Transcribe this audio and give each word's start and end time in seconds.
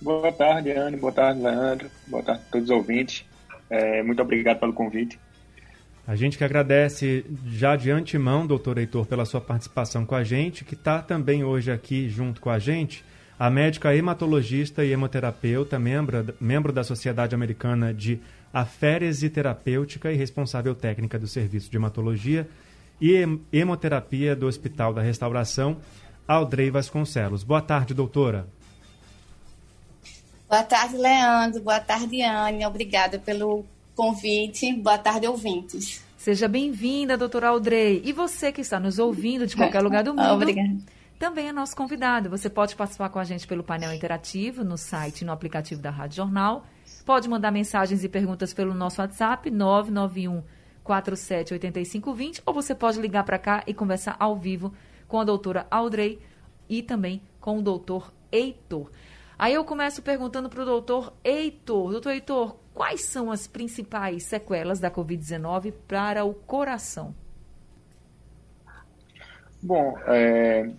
Boa 0.00 0.30
tarde, 0.30 0.70
Anne. 0.70 0.96
Boa 0.96 1.12
tarde, 1.12 1.40
Leandro. 1.40 1.90
Boa 2.06 2.22
tarde 2.22 2.42
a 2.46 2.52
todos 2.52 2.70
os 2.70 2.76
ouvintes. 2.76 3.24
É, 3.68 4.02
muito 4.02 4.22
obrigado 4.22 4.60
pelo 4.60 4.72
convite. 4.72 5.18
A 6.08 6.16
gente 6.16 6.38
que 6.38 6.44
agradece 6.44 7.22
já 7.44 7.76
de 7.76 7.90
antemão, 7.90 8.46
doutor 8.46 8.78
Heitor, 8.78 9.04
pela 9.04 9.26
sua 9.26 9.42
participação 9.42 10.06
com 10.06 10.14
a 10.14 10.24
gente, 10.24 10.64
que 10.64 10.72
está 10.72 11.02
também 11.02 11.44
hoje 11.44 11.70
aqui 11.70 12.08
junto 12.08 12.40
com 12.40 12.48
a 12.48 12.58
gente, 12.58 13.04
a 13.38 13.50
médica 13.50 13.94
hematologista 13.94 14.82
e 14.82 14.90
hemoterapeuta, 14.90 15.78
membro, 15.78 16.34
membro 16.40 16.72
da 16.72 16.82
Sociedade 16.82 17.34
Americana 17.34 17.92
de 17.92 18.18
Aférese 18.50 19.28
Terapêutica 19.28 20.10
e 20.10 20.16
responsável 20.16 20.74
técnica 20.74 21.18
do 21.18 21.28
Serviço 21.28 21.70
de 21.70 21.76
Hematologia 21.76 22.48
e 22.98 23.28
Hemoterapia 23.52 24.34
do 24.34 24.46
Hospital 24.46 24.94
da 24.94 25.02
Restauração, 25.02 25.76
Aldrey 26.26 26.70
Vasconcelos. 26.70 27.44
Boa 27.44 27.60
tarde, 27.60 27.92
doutora. 27.92 28.48
Boa 30.48 30.62
tarde, 30.62 30.96
Leandro. 30.96 31.60
Boa 31.60 31.80
tarde, 31.80 32.22
Anne. 32.22 32.64
Obrigada 32.64 33.18
pelo 33.18 33.66
convite. 33.98 34.72
Boa 34.74 34.96
tarde, 34.96 35.26
ouvintes. 35.26 36.04
Seja 36.16 36.46
bem-vinda, 36.46 37.18
doutora 37.18 37.48
Audrey. 37.48 38.00
E 38.04 38.12
você 38.12 38.52
que 38.52 38.60
está 38.60 38.78
nos 38.78 39.00
ouvindo 39.00 39.44
de 39.44 39.56
qualquer 39.56 39.80
lugar 39.82 40.04
do 40.04 40.14
mundo. 40.14 40.34
Obrigada. 40.34 40.78
Também 41.18 41.48
é 41.48 41.52
nosso 41.52 41.74
convidado. 41.74 42.30
Você 42.30 42.48
pode 42.48 42.76
participar 42.76 43.08
com 43.08 43.18
a 43.18 43.24
gente 43.24 43.44
pelo 43.44 43.64
painel 43.64 43.92
interativo, 43.92 44.62
no 44.62 44.78
site 44.78 45.22
e 45.22 45.24
no 45.24 45.32
aplicativo 45.32 45.82
da 45.82 45.90
Rádio 45.90 46.18
Jornal. 46.18 46.64
Pode 47.04 47.28
mandar 47.28 47.50
mensagens 47.50 48.04
e 48.04 48.08
perguntas 48.08 48.54
pelo 48.54 48.72
nosso 48.72 49.00
WhatsApp, 49.00 49.50
991 49.50 50.44
478520, 50.84 52.42
ou 52.46 52.54
você 52.54 52.76
pode 52.76 53.00
ligar 53.00 53.24
para 53.24 53.38
cá 53.38 53.64
e 53.66 53.74
conversar 53.74 54.14
ao 54.20 54.36
vivo 54.36 54.72
com 55.08 55.18
a 55.18 55.24
doutora 55.24 55.66
Audrey 55.72 56.20
e 56.68 56.84
também 56.84 57.20
com 57.40 57.58
o 57.58 57.62
doutor 57.62 58.12
Heitor. 58.30 58.90
Aí 59.38 59.54
eu 59.54 59.64
começo 59.64 60.02
perguntando 60.02 60.48
para 60.48 60.62
o 60.62 60.64
doutor 60.64 61.12
Heitor. 61.22 61.92
Doutor 61.92 62.12
Heitor, 62.12 62.56
quais 62.78 63.06
são 63.06 63.32
as 63.32 63.48
principais 63.48 64.22
sequelas 64.22 64.78
da 64.78 64.88
Covid-19 64.88 65.74
para 65.88 66.24
o 66.24 66.32
coração? 66.32 67.12
Bom, 69.60 69.98
é, 70.06 70.70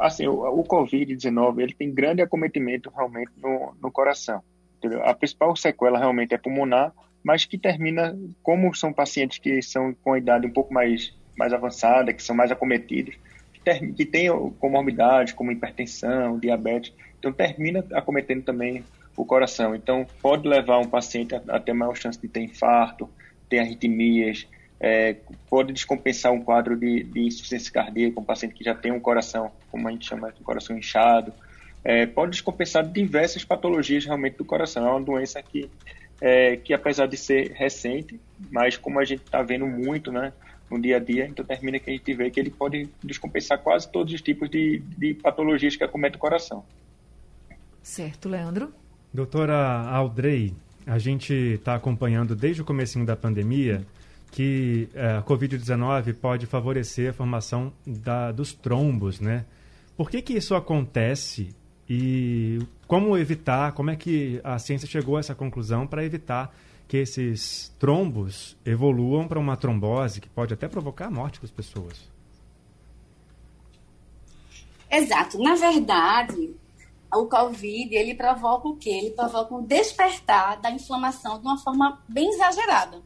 assim, 0.00 0.26
o, 0.26 0.42
o 0.42 0.64
Covid-19 0.64 1.60
ele 1.60 1.72
tem 1.72 1.94
grande 1.94 2.20
acometimento 2.20 2.90
realmente 2.90 3.30
no, 3.36 3.76
no 3.80 3.92
coração. 3.92 4.42
Entendeu? 4.78 5.04
A 5.04 5.14
principal 5.14 5.54
sequela 5.54 6.00
realmente 6.00 6.34
é 6.34 6.38
pulmonar, 6.38 6.92
mas 7.22 7.44
que 7.44 7.56
termina, 7.56 8.18
como 8.42 8.74
são 8.74 8.92
pacientes 8.92 9.38
que 9.38 9.62
são 9.62 9.94
com 9.94 10.14
a 10.14 10.18
idade 10.18 10.48
um 10.48 10.52
pouco 10.52 10.74
mais, 10.74 11.16
mais 11.38 11.52
avançada, 11.52 12.12
que 12.12 12.24
são 12.24 12.34
mais 12.34 12.50
acometidos, 12.50 13.14
que, 13.52 13.60
ter, 13.60 13.92
que 13.92 14.04
têm 14.04 14.30
comorbidades 14.58 15.32
como 15.32 15.52
hipertensão, 15.52 16.40
diabetes, 16.40 16.92
então, 17.24 17.32
termina 17.32 17.84
acometendo 17.92 18.42
também 18.42 18.84
o 19.16 19.24
coração. 19.24 19.74
Então, 19.74 20.06
pode 20.20 20.46
levar 20.46 20.78
um 20.78 20.86
paciente 20.86 21.34
a, 21.34 21.58
ter 21.58 21.72
maior 21.72 21.94
chance 21.96 22.20
de 22.20 22.28
ter 22.28 22.40
infarto, 22.40 23.08
ter 23.48 23.60
arritmias, 23.60 24.46
é, 24.78 25.16
pode 25.48 25.72
descompensar 25.72 26.32
um 26.32 26.42
quadro 26.42 26.76
de, 26.76 27.04
de, 27.04 27.20
insuficiência 27.20 27.72
cardíaca, 27.72 28.20
um 28.20 28.24
paciente 28.24 28.54
que 28.54 28.64
já 28.64 28.74
tem 28.74 28.92
um 28.92 29.00
coração, 29.00 29.50
como 29.70 29.88
a 29.88 29.90
gente 29.90 30.06
chama 30.06 30.30
de 30.32 30.42
coração 30.42 30.76
inchado, 30.76 31.32
é, 31.82 32.06
pode 32.06 32.32
descompensar 32.32 32.86
diversas 32.86 33.44
patologias 33.44 34.04
realmente 34.04 34.36
do 34.36 34.44
coração. 34.44 34.86
É 34.86 34.90
uma 34.90 35.00
doença 35.00 35.42
que, 35.42 35.70
é, 36.20 36.56
que 36.56 36.74
apesar 36.74 37.06
de 37.06 37.16
ser 37.16 37.52
recente, 37.52 38.20
mas 38.50 38.76
como 38.76 38.98
a 38.98 39.04
gente 39.04 39.22
está 39.22 39.42
vendo 39.42 39.66
muito, 39.66 40.12
né, 40.12 40.32
no 40.70 40.80
dia 40.80 40.96
a 40.96 41.00
dia, 41.00 41.26
então 41.26 41.44
termina 41.44 41.78
que 41.78 41.88
a 41.88 41.92
gente 41.92 42.14
vê 42.14 42.30
que 42.30 42.40
ele 42.40 42.50
pode 42.50 42.88
descompensar 43.02 43.58
quase 43.58 43.90
todos 43.90 44.12
os 44.12 44.20
tipos 44.20 44.50
de, 44.50 44.80
de 44.98 45.14
patologias 45.14 45.76
que 45.76 45.84
acometem 45.84 46.16
o 46.16 46.20
coração. 46.20 46.64
Certo, 47.84 48.30
Leandro. 48.30 48.72
Doutora 49.12 49.54
Aldrey, 49.90 50.56
a 50.86 50.98
gente 50.98 51.34
está 51.34 51.74
acompanhando 51.74 52.34
desde 52.34 52.62
o 52.62 52.64
comecinho 52.64 53.04
da 53.04 53.14
pandemia 53.14 53.86
que 54.32 54.88
é, 54.94 55.18
a 55.18 55.22
Covid-19 55.22 56.14
pode 56.14 56.46
favorecer 56.46 57.10
a 57.10 57.12
formação 57.12 57.72
da, 57.86 58.32
dos 58.32 58.52
trombos, 58.54 59.20
né? 59.20 59.44
Por 59.96 60.10
que, 60.10 60.22
que 60.22 60.32
isso 60.32 60.56
acontece 60.56 61.54
e 61.88 62.58
como 62.88 63.16
evitar, 63.18 63.72
como 63.72 63.90
é 63.90 63.96
que 63.96 64.40
a 64.42 64.58
ciência 64.58 64.88
chegou 64.88 65.18
a 65.18 65.20
essa 65.20 65.34
conclusão 65.34 65.86
para 65.86 66.04
evitar 66.04 66.52
que 66.88 66.96
esses 66.96 67.72
trombos 67.78 68.56
evoluam 68.64 69.28
para 69.28 69.38
uma 69.38 69.58
trombose 69.58 70.22
que 70.22 70.28
pode 70.28 70.54
até 70.54 70.66
provocar 70.66 71.06
a 71.06 71.10
morte 71.10 71.40
das 71.40 71.50
pessoas? 71.50 72.10
Exato. 74.90 75.38
Na 75.38 75.54
verdade, 75.54 76.50
o 77.12 77.26
Covid, 77.26 77.94
ele 77.94 78.14
provoca 78.14 78.68
o 78.68 78.76
quê? 78.76 78.90
Ele 78.90 79.10
provoca 79.10 79.54
um 79.54 79.62
despertar 79.62 80.60
da 80.60 80.70
inflamação 80.70 81.38
de 81.38 81.46
uma 81.46 81.58
forma 81.58 82.02
bem 82.08 82.28
exagerada. 82.30 83.02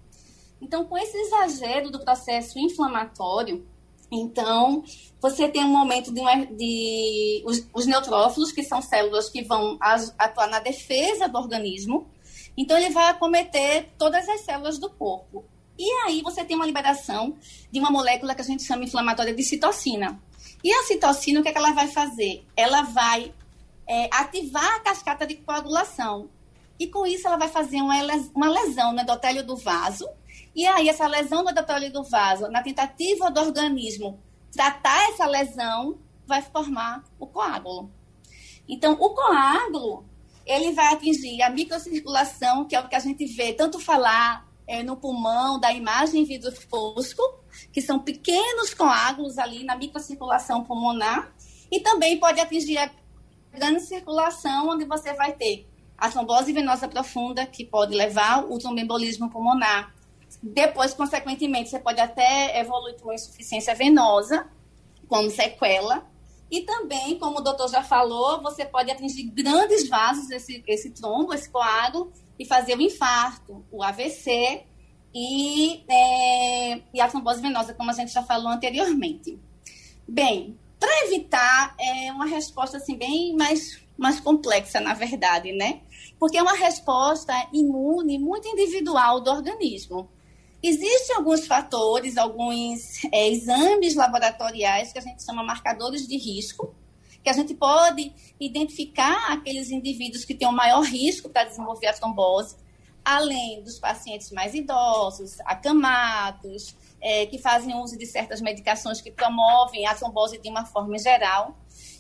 Então, 0.61 0.85
com 0.85 0.99
esse 0.99 1.17
exagero 1.17 1.91
do 1.91 2.01
processo 2.01 2.59
inflamatório, 2.59 3.67
então, 4.11 4.83
você 5.21 5.49
tem 5.49 5.65
um 5.65 5.69
momento 5.69 6.13
de, 6.13 6.23
de 6.57 7.43
os, 7.47 7.67
os, 7.75 7.87
neutrófilos, 7.87 8.51
que 8.53 8.63
são 8.63 8.81
células 8.81 9.29
que 9.29 9.43
vão 9.43 9.77
atuar 9.81 10.49
na 10.49 10.61
defesa 10.61 11.29
do 11.29 11.37
organismo, 11.37 12.09
então 12.57 12.77
ele 12.77 12.91
vai 12.91 13.11
acometer 13.11 13.91
todas 13.99 14.29
as 14.29 14.41
células 14.41 14.79
do 14.79 14.89
corpo. 14.89 15.45
E 15.79 15.89
aí 16.07 16.23
você 16.23 16.45
tem 16.45 16.57
uma 16.57 16.67
liberação 16.67 17.37
de 17.71 17.79
uma 17.79 17.91
molécula 17.91 18.35
que 18.35 18.41
a 18.41 18.45
gente 18.45 18.65
chama 18.65 18.85
inflamatória 18.85 19.35
de 19.35 19.43
citocina. 19.45 20.21
E 20.65 20.73
a 20.73 20.83
citocina, 20.85 21.39
o 21.39 21.43
que, 21.43 21.51
é 21.51 21.53
que 21.53 21.59
ela 21.59 21.73
vai 21.73 21.87
fazer? 21.87 22.45
Ela 22.57 22.83
vai 22.83 23.33
é, 23.89 24.09
ativar 24.13 24.77
a 24.77 24.81
cascata 24.81 25.27
de 25.27 25.37
coagulação. 25.37 26.29
E 26.79 26.87
com 26.87 27.07
isso 27.07 27.27
ela 27.27 27.37
vai 27.37 27.49
fazer 27.49 27.81
uma, 27.81 27.95
uma 28.35 28.49
lesão 28.49 28.93
no 28.93 29.01
endotélio 29.01 29.45
do 29.45 29.57
vaso. 29.57 30.09
E 30.55 30.67
aí 30.67 30.89
essa 30.89 31.07
lesão 31.07 31.43
no 31.43 31.51
endotélio 31.51 31.93
do 31.93 32.05
vaso, 32.05 32.49
na 32.49 32.63
tentativa 32.63 33.31
do 33.31 33.41
organismo 33.41 34.21
tratar 34.53 35.11
essa 35.11 35.27
lesão, 35.27 35.99
vai 36.27 36.43
formar 36.43 37.05
o 37.19 37.27
coágulo. 37.27 37.91
Então, 38.69 38.93
o 38.95 39.11
coágulo, 39.11 40.05
ele 40.45 40.73
vai 40.73 40.93
atingir 40.93 41.43
a 41.43 41.51
microcirculação, 41.51 42.65
que 42.65 42.77
é 42.77 42.81
o 42.81 42.89
que 42.89 42.97
a 42.97 43.01
gente 43.01 43.25
vê 43.27 43.53
tanto 43.53 43.79
falar 43.79 44.47
é, 44.67 44.83
no 44.83 44.97
pulmão, 44.97 45.59
da 45.59 45.73
imagem 45.73 46.23
em 46.23 46.25
vidro 46.25 46.53
fosco, 46.53 47.23
que 47.73 47.81
são 47.81 47.99
pequenos 47.99 48.75
coágulos 48.75 49.39
ali 49.39 49.65
na 49.65 49.77
microcirculação 49.77 50.65
pulmonar, 50.65 51.33
e 51.71 51.81
também 51.81 52.19
pode 52.19 52.41
atingir 52.41 52.79
a 52.79 52.91
grande 53.53 53.81
circulação, 53.81 54.69
onde 54.69 54.85
você 54.85 55.13
vai 55.15 55.33
ter 55.33 55.67
a 55.97 56.09
trombose 56.09 56.53
venosa 56.53 56.87
profunda, 56.87 57.45
que 57.45 57.65
pode 57.65 57.95
levar 57.95 58.45
o 58.45 58.59
tromboembolismo 58.59 59.29
pulmonar. 59.31 59.93
Depois, 60.43 60.95
consequentemente, 60.95 61.71
você 61.71 61.79
pode 61.79 62.01
até 62.01 62.61
evoluir 62.61 62.95
para 62.95 63.05
uma 63.05 63.15
insuficiência 63.15 63.75
venosa, 63.75 64.47
como 65.09 65.31
sequela. 65.31 66.07
E 66.51 66.63
também, 66.63 67.19
como 67.19 67.39
o 67.39 67.43
doutor 67.43 67.69
já 67.69 67.83
falou, 67.83 68.41
você 68.41 68.65
pode 68.65 68.91
atingir 68.91 69.25
grandes 69.25 69.89
vasos, 69.89 70.31
esse, 70.31 70.63
esse 70.67 70.91
trombo, 70.91 71.35
esse 71.35 71.51
coágulo, 71.51 72.13
e 72.39 72.45
fazer 72.45 72.77
o 72.77 72.81
infarto, 72.81 73.65
o 73.71 73.83
AVC 73.83 74.63
e, 75.13 75.85
é, 75.89 76.81
e 76.95 77.01
a 77.01 77.09
trombose 77.09 77.43
venosa, 77.43 77.75
como 77.75 77.91
a 77.91 77.95
gente 77.95 78.13
já 78.13 78.23
falou 78.23 78.49
anteriormente. 78.49 79.39
Bem, 80.07 80.57
Para 80.79 81.07
evitar, 81.07 81.75
é 81.79 82.13
uma 82.13 82.27
resposta 82.27 82.77
assim 82.77 82.97
bem 82.97 83.35
mais, 83.35 83.81
mais 83.97 84.21
complexa, 84.21 84.81
na 84.81 84.95
verdade, 84.95 85.53
né? 85.53 85.81
Porque 86.19 86.39
é 86.39 86.43
uma 86.43 86.55
resposta 86.55 87.33
imune 87.53 88.19
muito 88.19 88.47
individual 88.49 89.21
do 89.21 89.31
organismo. 89.31 90.09
Existem 90.63 91.17
alguns 91.17 91.47
fatores, 91.47 92.17
alguns 92.17 93.05
é, 93.13 93.29
exames 93.29 93.95
laboratoriais 93.95 94.93
que 94.93 94.99
a 94.99 95.03
gente 95.03 95.23
chama 95.23 95.43
marcadores 95.43 96.07
de 96.07 96.17
risco, 96.17 96.75
que 97.23 97.31
a 97.31 97.33
gente 97.33 97.55
pode 97.55 98.13
identificar 98.41 99.33
aqueles 99.33 99.71
indivíduos 99.71 100.25
que 100.25 100.35
têm 100.35 100.49
o 100.49 100.53
maior 100.53 100.83
risco 100.83 101.29
para 101.29 101.45
desenvolver 101.45 101.87
a 101.87 101.93
trombose, 101.93 102.57
além 103.05 103.63
dos 103.63 103.79
pacientes 103.79 104.31
mais 104.33 104.55
idosos, 104.55 105.41
acamados, 105.41 106.75
é, 107.01 107.27
que 107.27 107.39
fazem 107.39 107.75
uso 107.77 107.97
de 107.97 108.07
certas 108.07 108.41
medicações 108.41 109.01
que 109.01 109.11
promovem 109.11 109.87
a 109.87 109.95
trombose 109.95 110.39
de 110.39 110.49
uma 110.49 110.65
forma 110.65 110.99
geral. 110.99 111.57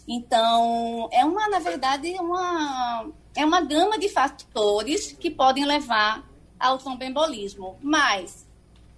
Então, 0.06 1.08
é 1.12 1.24
uma, 1.24 1.48
na 1.48 1.58
verdade, 1.58 2.14
uma, 2.20 3.10
é 3.36 3.44
uma 3.44 3.60
gama 3.60 3.98
de 3.98 4.08
fatores 4.08 5.12
que 5.12 5.30
podem 5.30 5.64
levar 5.64 6.28
ao 6.58 6.78
tromboembolismo. 6.78 7.76
Mas 7.80 8.46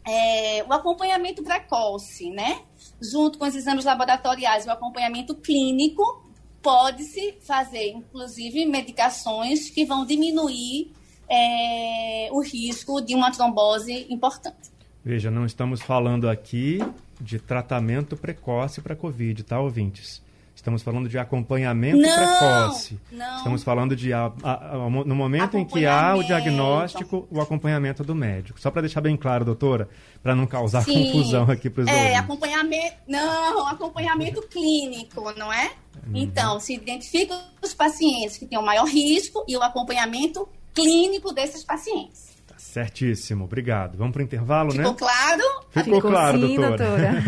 é, 0.06 0.64
o 0.64 0.72
acompanhamento 0.72 1.42
precoce, 1.42 2.30
né? 2.30 2.62
Junto 3.00 3.38
com 3.38 3.46
os 3.46 3.54
exames 3.54 3.84
laboratoriais, 3.84 4.66
o 4.66 4.70
acompanhamento 4.70 5.34
clínico, 5.34 6.24
pode-se 6.62 7.38
fazer, 7.40 7.90
inclusive, 7.92 8.66
medicações 8.66 9.70
que 9.70 9.84
vão 9.84 10.04
diminuir 10.04 10.92
é, 11.30 12.28
o 12.32 12.42
risco 12.42 13.00
de 13.00 13.14
uma 13.14 13.30
trombose 13.30 14.06
importante. 14.10 14.70
Veja, 15.04 15.30
não 15.30 15.46
estamos 15.46 15.80
falando 15.80 16.28
aqui 16.28 16.80
de 17.20 17.38
tratamento 17.38 18.16
precoce 18.16 18.80
para 18.80 18.96
Covid, 18.96 19.42
tá, 19.44 19.60
ouvintes? 19.60 20.22
Estamos 20.54 20.82
falando 20.82 21.08
de 21.08 21.16
acompanhamento 21.16 21.96
não, 21.96 22.14
precoce. 22.14 23.00
Não. 23.10 23.36
Estamos 23.38 23.62
falando 23.62 23.96
de 23.96 24.12
a, 24.12 24.30
a, 24.42 24.74
a, 24.74 24.90
no 24.90 25.14
momento 25.14 25.56
em 25.56 25.64
que 25.64 25.86
há 25.86 26.14
o 26.14 26.22
diagnóstico, 26.22 27.26
o 27.30 27.40
acompanhamento 27.40 28.04
do 28.04 28.14
médico. 28.14 28.60
Só 28.60 28.70
para 28.70 28.82
deixar 28.82 29.00
bem 29.00 29.16
claro, 29.16 29.42
doutora, 29.42 29.88
para 30.22 30.34
não 30.34 30.46
causar 30.46 30.84
Sim. 30.84 31.06
confusão 31.06 31.50
aqui 31.50 31.70
para 31.70 31.84
os 31.84 31.88
é, 31.88 31.92
ouvintes. 31.92 32.18
acompanhamento, 32.18 32.96
não, 33.08 33.68
acompanhamento 33.68 34.42
clínico, 34.48 35.32
não 35.34 35.50
é? 35.50 35.72
Uhum. 36.06 36.12
Então, 36.14 36.60
se 36.60 36.74
identifica 36.74 37.40
os 37.62 37.72
pacientes 37.72 38.36
que 38.36 38.44
têm 38.44 38.58
o 38.58 38.62
maior 38.62 38.84
risco 38.84 39.42
e 39.48 39.56
o 39.56 39.62
acompanhamento 39.62 40.46
clínico 40.74 41.32
desses 41.32 41.64
pacientes. 41.64 42.30
Tá 42.46 42.54
certíssimo, 42.58 43.44
obrigado. 43.44 43.96
Vamos 43.96 44.12
para 44.12 44.20
o 44.20 44.24
intervalo, 44.24 44.70
Ficou 44.70 44.84
né? 44.84 44.92
Ficou 44.92 45.08
claro? 45.08 45.42
Ficou, 45.70 45.94
Ficou 45.94 46.10
claro, 46.10 46.40
sim, 46.40 46.56
doutora. 46.56 46.76
doutora. 46.76 47.22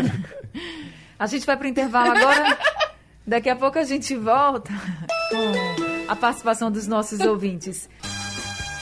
a 1.19 1.27
gente 1.27 1.45
vai 1.45 1.57
para 1.57 1.65
o 1.65 1.69
intervalo 1.69 2.11
agora. 2.11 2.57
Daqui 3.25 3.49
a 3.49 3.55
pouco 3.55 3.79
a 3.79 3.83
gente 3.83 4.15
volta 4.15 4.71
com 5.29 6.11
a 6.11 6.15
participação 6.15 6.69
dos 6.69 6.87
nossos 6.87 7.19
ouvintes. 7.21 7.89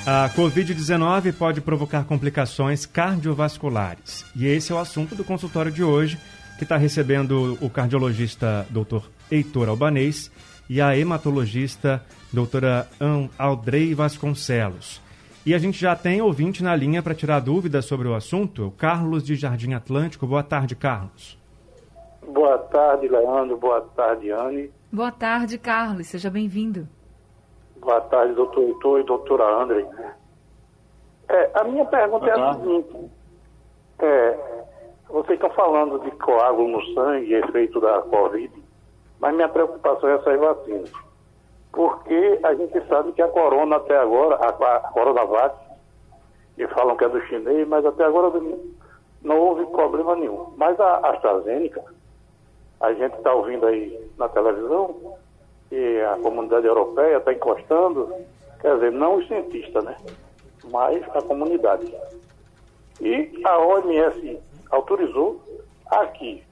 A 0.05 0.31
Covid-19 0.35 1.31
pode 1.33 1.61
provocar 1.61 2.05
complicações 2.05 2.87
cardiovasculares. 2.87 4.25
E 4.35 4.47
esse 4.47 4.71
é 4.71 4.75
o 4.75 4.79
assunto 4.79 5.13
do 5.13 5.23
consultório 5.23 5.71
de 5.71 5.83
hoje, 5.83 6.17
que 6.57 6.63
está 6.63 6.75
recebendo 6.75 7.55
o 7.61 7.69
cardiologista 7.69 8.65
Dr. 8.71 9.05
Heitor 9.29 9.69
Albanês 9.69 10.31
e 10.69 10.81
a 10.81 10.97
hematologista 10.97 12.03
doutora 12.31 12.87
Aldrei 13.37 13.93
Vasconcelos. 13.93 15.01
E 15.45 15.55
a 15.55 15.57
gente 15.57 15.79
já 15.79 15.95
tem 15.95 16.21
ouvinte 16.21 16.63
na 16.63 16.75
linha 16.75 17.01
para 17.01 17.15
tirar 17.15 17.39
dúvidas 17.39 17.85
sobre 17.85 18.07
o 18.07 18.13
assunto, 18.13 18.67
o 18.67 18.71
Carlos 18.71 19.23
de 19.23 19.35
Jardim 19.35 19.73
Atlântico. 19.73 20.27
Boa 20.27 20.43
tarde, 20.43 20.75
Carlos. 20.75 21.37
Boa 22.27 22.59
tarde, 22.59 23.07
Leandro. 23.07 23.57
Boa 23.57 23.81
tarde, 23.81 24.31
Anne. 24.31 24.71
Boa 24.91 25.11
tarde, 25.11 25.57
Carlos. 25.57 26.07
Seja 26.07 26.29
bem-vindo. 26.29 26.87
Boa 27.77 28.01
tarde, 28.01 28.35
doutor 28.35 28.61
Heitor 28.61 28.99
e 28.99 29.03
doutora 29.03 29.63
André. 29.63 29.87
É, 31.27 31.51
a 31.55 31.63
minha 31.63 31.85
pergunta 31.85 32.25
Boa 32.25 32.37
é 32.37 32.49
a 32.49 32.53
seguinte. 32.53 33.11
É, 33.99 34.37
vocês 35.09 35.31
estão 35.31 35.49
falando 35.51 35.99
de 35.99 36.11
coágulo 36.11 36.69
no 36.69 36.93
sangue, 36.93 37.33
efeito 37.33 37.81
da 37.81 38.01
Covid, 38.03 38.51
mas 39.21 39.35
minha 39.35 39.47
preocupação 39.47 40.09
é 40.09 40.15
essas 40.15 40.39
vacinas. 40.39 40.91
Porque 41.71 42.39
a 42.43 42.53
gente 42.55 42.87
sabe 42.87 43.13
que 43.13 43.21
a 43.21 43.27
corona 43.27 43.77
até 43.77 43.97
agora, 43.97 44.35
a, 44.35 44.49
a 44.49 44.79
Coronavac, 44.91 45.55
que 46.55 46.67
falam 46.67 46.97
que 46.97 47.05
é 47.05 47.09
do 47.09 47.21
chinês, 47.27 47.67
mas 47.67 47.85
até 47.85 48.03
agora 48.03 48.31
não 49.21 49.39
houve 49.39 49.65
problema 49.67 50.15
nenhum. 50.15 50.51
Mas 50.57 50.77
a 50.79 50.97
AstraZeneca, 51.11 51.83
a 52.81 52.91
gente 52.93 53.15
está 53.15 53.31
ouvindo 53.33 53.67
aí 53.67 54.11
na 54.17 54.27
televisão 54.27 55.15
que 55.69 56.01
a 56.01 56.17
comunidade 56.17 56.65
europeia 56.65 57.17
está 57.17 57.31
encostando, 57.31 58.13
quer 58.59 58.73
dizer, 58.75 58.91
não 58.91 59.17
os 59.17 59.27
cientistas, 59.27 59.83
né? 59.85 59.95
Mas 60.65 61.03
a 61.15 61.21
comunidade. 61.21 61.95
E 62.99 63.41
a 63.45 63.57
OMS 63.59 64.39
autorizou 64.71 65.41
aqui. 65.89 66.43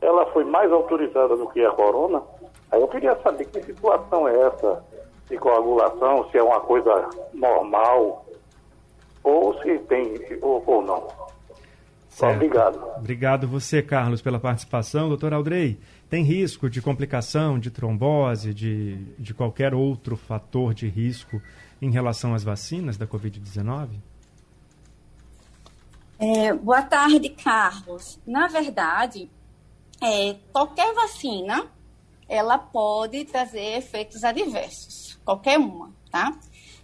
Ela 0.00 0.26
foi 0.32 0.44
mais 0.44 0.70
autorizada 0.70 1.36
do 1.36 1.48
que 1.48 1.64
a 1.64 1.72
corona. 1.72 2.22
Aí 2.70 2.80
eu 2.80 2.88
queria 2.88 3.16
saber 3.22 3.46
que 3.46 3.62
situação 3.62 4.28
é 4.28 4.38
essa 4.46 4.84
de 5.28 5.36
coagulação, 5.36 6.28
se 6.30 6.38
é 6.38 6.42
uma 6.42 6.60
coisa 6.60 7.08
normal, 7.34 8.26
ou 9.22 9.60
se 9.60 9.78
tem, 9.80 10.14
ou, 10.40 10.62
ou 10.66 10.82
não. 10.82 11.08
Certo. 12.08 12.34
Obrigado. 12.34 12.84
Obrigado 12.96 13.46
você, 13.46 13.82
Carlos, 13.82 14.20
pela 14.20 14.40
participação. 14.40 15.08
Doutor 15.08 15.32
Aldrei, 15.32 15.78
tem 16.08 16.24
risco 16.24 16.68
de 16.68 16.82
complicação, 16.82 17.58
de 17.58 17.70
trombose, 17.70 18.52
de, 18.54 18.96
de 19.18 19.34
qualquer 19.34 19.74
outro 19.74 20.16
fator 20.16 20.74
de 20.74 20.88
risco 20.88 21.40
em 21.80 21.90
relação 21.90 22.34
às 22.34 22.42
vacinas 22.42 22.96
da 22.96 23.06
Covid-19? 23.06 23.90
É, 26.18 26.52
boa 26.52 26.82
tarde, 26.82 27.28
Carlos. 27.28 28.18
Na 28.26 28.48
verdade, 28.48 29.30
é, 30.02 30.36
qualquer 30.52 30.94
vacina, 30.94 31.66
ela 32.28 32.58
pode 32.58 33.24
trazer 33.24 33.78
efeitos 33.78 34.22
adversos, 34.22 35.18
qualquer 35.24 35.58
uma, 35.58 35.92
tá? 36.10 36.32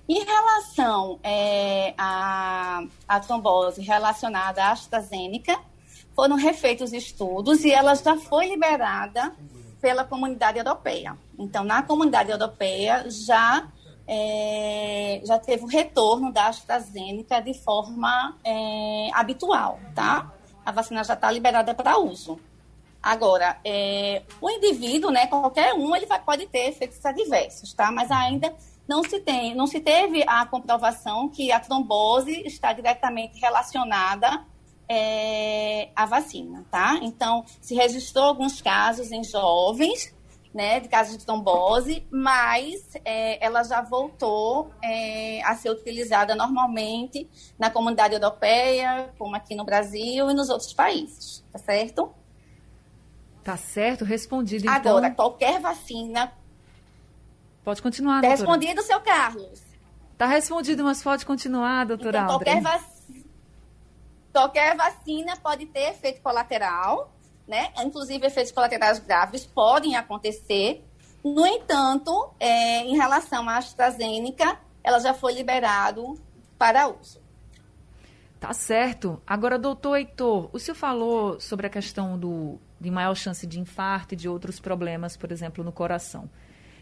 Em 0.08 0.22
relação 0.22 1.18
é, 1.22 1.94
à, 1.96 2.82
à 3.08 3.20
trombose 3.20 3.80
relacionada 3.80 4.64
à 4.64 4.72
AstraZeneca, 4.72 5.58
foram 6.14 6.36
refeitos 6.36 6.92
estudos 6.92 7.64
e 7.64 7.72
ela 7.72 7.94
já 7.94 8.16
foi 8.16 8.48
liberada 8.48 9.34
pela 9.80 10.04
comunidade 10.04 10.58
europeia. 10.58 11.16
Então, 11.38 11.64
na 11.64 11.82
comunidade 11.82 12.30
europeia 12.30 13.04
já 13.08 13.68
é, 14.06 15.20
já 15.24 15.38
teve 15.38 15.64
o 15.64 15.66
retorno 15.66 16.32
da 16.32 16.48
AstraZeneca 16.48 17.40
de 17.40 17.54
forma 17.54 18.36
é, 18.44 19.08
habitual, 19.14 19.80
tá? 19.94 20.32
A 20.64 20.70
vacina 20.70 21.02
já 21.02 21.14
está 21.14 21.30
liberada 21.30 21.74
para 21.74 21.98
uso. 21.98 22.38
Agora, 23.04 23.58
é, 23.62 24.22
o 24.40 24.48
indivíduo, 24.48 25.10
né, 25.10 25.26
qualquer 25.26 25.74
um, 25.74 25.94
ele 25.94 26.06
vai, 26.06 26.18
pode 26.22 26.46
ter 26.46 26.70
efeitos 26.70 27.04
adversos, 27.04 27.74
tá? 27.74 27.92
Mas 27.92 28.10
ainda 28.10 28.56
não 28.88 29.04
se 29.04 29.20
tem, 29.20 29.54
não 29.54 29.66
se 29.66 29.78
teve 29.78 30.24
a 30.26 30.46
comprovação 30.46 31.28
que 31.28 31.52
a 31.52 31.60
trombose 31.60 32.32
está 32.46 32.72
diretamente 32.72 33.38
relacionada 33.38 34.42
é, 34.88 35.90
à 35.94 36.06
vacina, 36.06 36.64
tá? 36.70 36.98
Então, 37.02 37.44
se 37.60 37.74
registrou 37.74 38.24
alguns 38.24 38.62
casos 38.62 39.12
em 39.12 39.22
jovens, 39.22 40.14
né, 40.54 40.80
de 40.80 40.88
casos 40.88 41.18
de 41.18 41.26
trombose, 41.26 42.06
mas 42.10 42.94
é, 43.04 43.44
ela 43.44 43.62
já 43.64 43.82
voltou 43.82 44.70
é, 44.82 45.42
a 45.42 45.54
ser 45.56 45.68
utilizada 45.68 46.34
normalmente 46.34 47.28
na 47.58 47.68
comunidade 47.68 48.14
europeia, 48.14 49.12
como 49.18 49.36
aqui 49.36 49.54
no 49.54 49.64
Brasil 49.64 50.30
e 50.30 50.32
nos 50.32 50.48
outros 50.48 50.72
países, 50.72 51.44
tá 51.52 51.58
certo? 51.58 52.23
Tá 53.44 53.56
certo, 53.56 54.04
respondido 54.04 54.64
então. 54.64 54.96
Agora, 54.96 55.10
qualquer 55.10 55.60
vacina 55.60 56.32
Pode 57.64 57.80
continuar, 57.80 58.16
Está 58.16 58.28
doutora. 58.28 58.50
respondido, 58.50 58.82
seu 58.82 59.00
Carlos. 59.00 59.62
Está 60.12 60.26
respondido, 60.26 60.84
mas 60.84 61.02
pode 61.02 61.24
continuar, 61.24 61.86
doutora 61.86 62.18
então, 62.18 62.28
qualquer, 62.28 62.60
vac... 62.60 62.82
qualquer 64.30 64.76
vacina 64.76 65.36
pode 65.38 65.64
ter 65.66 65.90
efeito 65.90 66.20
colateral, 66.20 67.10
né? 67.48 67.72
Inclusive, 67.82 68.26
efeitos 68.26 68.52
colaterais 68.52 68.98
graves 68.98 69.46
podem 69.46 69.96
acontecer. 69.96 70.84
No 71.24 71.46
entanto, 71.46 72.30
é, 72.38 72.80
em 72.80 72.96
relação 72.96 73.48
à 73.48 73.56
AstraZeneca, 73.56 74.58
ela 74.82 75.00
já 75.00 75.14
foi 75.14 75.32
liberado 75.32 76.20
para 76.58 76.86
uso. 76.86 77.23
Tá 78.44 78.52
certo. 78.52 79.22
Agora, 79.26 79.58
doutor 79.58 79.96
Heitor, 79.96 80.50
o 80.52 80.58
senhor 80.58 80.74
falou 80.74 81.40
sobre 81.40 81.66
a 81.66 81.70
questão 81.70 82.18
do, 82.18 82.60
de 82.78 82.90
maior 82.90 83.14
chance 83.14 83.46
de 83.46 83.58
infarto 83.58 84.12
e 84.12 84.16
de 84.18 84.28
outros 84.28 84.60
problemas, 84.60 85.16
por 85.16 85.32
exemplo, 85.32 85.64
no 85.64 85.72
coração. 85.72 86.28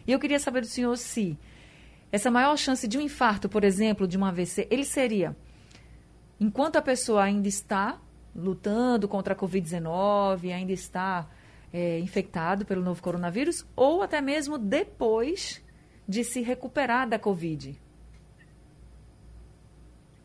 E 0.05 0.11
eu 0.11 0.19
queria 0.19 0.39
saber 0.39 0.59
do 0.59 0.67
senhor 0.67 0.97
se 0.97 1.39
essa 2.11 2.29
maior 2.29 2.57
chance 2.57 2.85
de 2.85 2.97
um 2.97 3.01
infarto, 3.01 3.47
por 3.47 3.63
exemplo, 3.63 4.05
de 4.05 4.17
um 4.17 4.25
AVC, 4.25 4.67
ele 4.69 4.83
seria 4.83 5.37
enquanto 6.37 6.75
a 6.75 6.81
pessoa 6.81 7.23
ainda 7.23 7.47
está 7.47 7.97
lutando 8.35 9.07
contra 9.07 9.33
a 9.33 9.37
Covid-19, 9.37 10.53
ainda 10.53 10.73
está 10.73 11.29
é, 11.71 11.97
infectado 11.97 12.65
pelo 12.65 12.81
novo 12.81 13.01
coronavírus 13.01 13.65
ou 13.73 14.01
até 14.01 14.19
mesmo 14.19 14.57
depois 14.57 15.63
de 16.05 16.25
se 16.25 16.41
recuperar 16.41 17.07
da 17.07 17.17
Covid. 17.17 17.79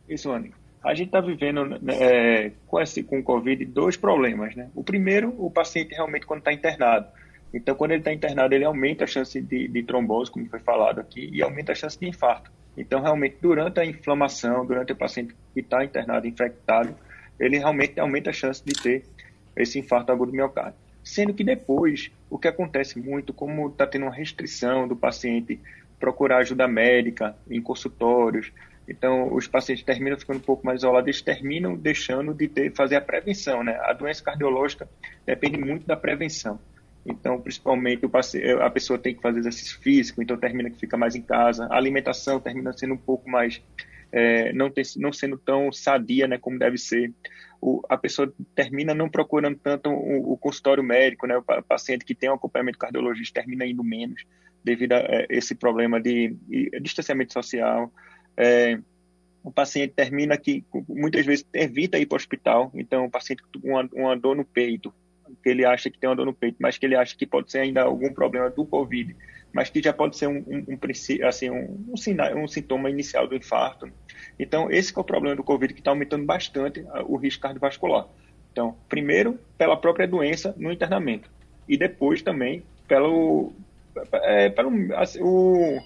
Isso, 0.09 0.33
Anny. 0.33 0.57
A 0.82 0.94
gente 0.94 1.08
está 1.08 1.20
vivendo 1.20 1.64
né, 1.64 1.94
é, 2.00 2.52
com, 2.66 2.80
esse, 2.80 3.02
com 3.02 3.18
o 3.18 3.23
Covid 3.23 3.64
dois 3.64 3.97
problemas. 3.97 4.54
Né? 4.54 4.70
O 4.75 4.82
primeiro, 4.82 5.35
o 5.38 5.50
paciente 5.50 5.94
realmente 5.94 6.26
quando 6.26 6.40
está 6.40 6.52
internado. 6.52 7.06
Então, 7.52 7.75
quando 7.75 7.92
ele 7.92 8.00
está 8.00 8.12
internado, 8.12 8.54
ele 8.54 8.64
aumenta 8.64 9.04
a 9.04 9.06
chance 9.06 9.40
de, 9.40 9.68
de, 9.68 9.82
trombose, 9.82 10.30
como 10.30 10.47
foi 10.47 10.61
falado 10.61 11.00
aqui, 11.00 11.30
e 11.32 11.42
aumenta 11.42 11.73
a 11.73 11.75
chance 11.75 11.99
de 11.99 12.06
infarto. 12.06 12.52
Então, 12.76 13.00
realmente, 13.00 13.38
durante 13.40 13.80
a 13.80 13.85
inflamação, 13.85 14.66
durante 14.66 14.92
o 14.92 14.97
paciente 14.97 15.35
que 15.54 15.61
está 15.61 15.82
internado, 15.82 16.26
infectado, 16.26 16.94
ele 17.40 17.58
realmente 17.58 17.99
aumenta 17.99 18.30
a 18.30 18.32
chance 18.32 18.62
de 18.64 18.73
ter 18.75 19.04
esse 19.56 19.78
infarto 19.78 20.12
agudo 20.12 20.30
do 20.30 20.37
miocárdio. 20.37 20.78
Sendo 21.02 21.32
que 21.32 21.42
depois, 21.42 22.11
o 22.28 22.38
que 22.38 22.49
acontece 22.49 22.99
muito, 22.99 23.32
como 23.32 23.68
está 23.68 23.87
tendo 23.87 24.02
uma 24.02 24.14
restrição 24.14 24.87
do 24.87 24.94
paciente 24.94 25.58
procurar 25.99 26.38
ajuda 26.38 26.68
médica 26.68 27.35
em 27.50 27.61
consultórios, 27.61 28.52
então, 28.88 29.35
os 29.35 29.47
pacientes 29.47 29.85
terminam 29.85 30.18
ficando 30.18 30.38
um 30.38 30.42
pouco 30.42 30.64
mais 30.64 30.80
isolados, 30.80 31.07
eles 31.07 31.21
terminam 31.21 31.76
deixando 31.76 32.33
de 32.33 32.49
ter, 32.49 32.75
fazer 32.75 32.97
a 32.97 33.00
prevenção, 33.00 33.62
né? 33.62 33.78
A 33.83 33.92
doença 33.92 34.25
cardiológica 34.25 34.88
depende 35.26 35.59
muito 35.59 35.87
da 35.87 35.95
prevenção. 35.95 36.59
Então, 37.04 37.38
principalmente, 37.40 38.09
paciente, 38.09 38.50
a 38.50 38.71
pessoa 38.71 38.99
tem 38.99 39.14
que 39.14 39.21
fazer 39.21 39.40
exercício 39.40 39.78
físico, 39.80 40.23
então 40.23 40.38
termina 40.38 40.71
que 40.71 40.78
fica 40.78 40.97
mais 40.97 41.14
em 41.14 41.21
casa. 41.21 41.66
A 41.66 41.76
alimentação 41.76 42.40
termina 42.40 42.73
sendo 42.73 42.95
um 42.95 42.99
pouco 42.99 43.28
mais, 43.28 43.62
é, 44.11 44.52
não, 44.54 44.73
não 44.97 45.12
sendo 45.12 45.37
tão 45.37 45.71
sadia, 45.71 46.26
né, 46.26 46.38
como 46.38 46.59
deve 46.59 46.78
ser. 46.78 47.12
O, 47.61 47.83
a 47.90 47.97
pessoa 47.97 48.33
termina 48.54 48.95
não 48.95 49.09
procurando 49.09 49.59
tanto 49.59 49.90
o, 49.90 50.33
o, 50.33 50.37
consultório 50.38 50.83
médico, 50.83 51.26
né? 51.26 51.37
O 51.37 51.42
paciente 51.62 52.04
que 52.04 52.14
tem 52.14 52.30
um 52.30 52.35
acompanhamento 52.35 52.78
cardiologista 52.78 53.40
termina 53.40 53.66
indo 53.66 53.85
menos 53.85 54.25
devido 54.64 54.92
a, 54.92 54.99
é, 54.99 55.26
esse 55.28 55.54
problema 55.54 56.00
de, 56.00 56.37
de 56.47 56.71
distanciamento 56.80 57.33
social, 57.33 57.92
é, 58.38 58.78
o 59.42 59.50
paciente 59.50 59.95
termina 59.95 60.37
que 60.37 60.64
muitas 60.88 61.26
vezes 61.26 61.45
evita 61.52 61.99
ir 61.99 62.07
para 62.07 62.14
o 62.14 62.16
hospital, 62.16 62.71
então 62.73 63.04
o 63.04 63.11
paciente 63.11 63.42
com 63.42 63.68
uma, 63.68 63.88
uma, 63.92 64.16
dor 64.16 64.37
no 64.37 64.45
peito, 64.45 64.95
que 65.42 65.49
ele 65.49 65.64
acha 65.64 65.90
que 65.90 65.99
tem 65.99 66.09
uma 66.09 66.14
dor 66.14 66.26
no 66.26 66.33
peito, 66.33 66.57
mas 66.61 66.78
que 66.78 66.87
ele 66.87 66.95
acha 66.95 67.16
que 67.16 67.26
pode 67.26 67.50
ser 67.50 67.59
ainda 67.59 67.83
algum 67.83 68.12
problema 68.12 68.49
do 68.49 68.64
COVID, 68.64 69.16
mas 69.52 69.71
que 69.71 69.83
já 69.83 69.92
pode 69.92 70.16
ser 70.16 70.28
um, 70.28 70.38
um, 70.47 70.64
um 70.68 71.26
assim, 71.26 71.50
um, 71.50 71.85
um, 71.88 72.42
um 72.42 72.49
sintoma 72.49 72.88
inicial 72.90 73.26
do 73.26 73.35
infarto. 73.35 73.90
Então, 74.38 74.71
esse 74.71 74.97
é 74.97 75.00
o 75.00 75.04
problema 75.04 75.35
do 75.35 75.42
COVID, 75.42 75.75
que 75.75 75.80
está 75.80 75.90
aumentando 75.90 76.25
bastante 76.25 76.85
o 77.07 77.16
risco 77.16 77.42
cardiovascular. 77.42 78.07
Então, 78.52 78.76
primeiro, 78.88 79.38
pela 79.57 79.76
própria 79.76 80.07
doença 80.07 80.54
no 80.57 80.71
internamento, 80.71 81.30
e 81.68 81.76
depois 81.76 82.23
também 82.23 82.62
pelo, 82.87 83.52
é, 84.12 84.49
pelo 84.49 84.71
assim, 84.95 85.21
o 85.23 85.80